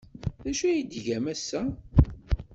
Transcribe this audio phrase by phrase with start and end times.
[0.43, 1.61] D acu ay tgam ass-a?